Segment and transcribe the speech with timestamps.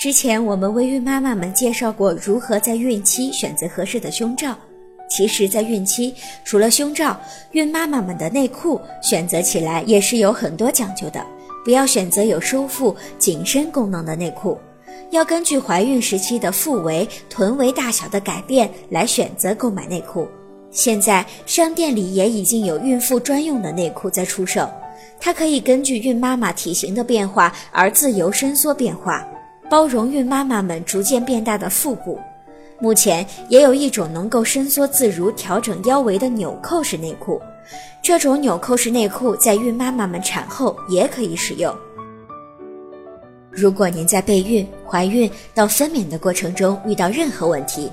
[0.00, 4.56] 之前我们为孕妈妈们介绍过如何在孕期选择合适的胸罩。
[5.10, 6.14] 其实，在孕期
[6.44, 7.20] 除了胸罩，
[7.50, 11.26] 孕妈妈们的内裤选择起来也是有很多讲究的。
[11.64, 14.58] 不要选择有收腹、紧身功能的内裤，
[15.10, 20.26] 要根据怀孕时期的腹围、臀围大小的改变来选择购买内裤。
[20.70, 24.70] 现在商店里也已经有孕妇专用的内裤在出售，
[25.18, 29.26] 它可以根据孕妈妈体型的变化而自由伸缩变化。
[29.68, 32.18] 包容孕妈妈们逐渐变大的腹部，
[32.80, 37.40] 目前也有一种能够伸缩自如、调整腰围的纽扣式内裤。
[38.02, 41.72] 这种纽扣式内裤在孕妈妈们产后也可以使用。
[43.48, 47.92] 如果您在备孕、怀孕到分娩的过程中遇到任何问题，